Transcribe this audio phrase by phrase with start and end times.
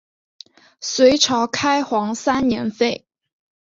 [0.79, 3.05] 隋朝开皇三年废。